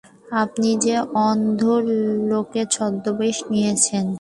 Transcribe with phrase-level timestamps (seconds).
[0.35, 0.93] আপনি কি
[1.21, 1.61] অন্ধ
[2.29, 4.05] লোকের ছদ্মবেশ নিয়েছেন?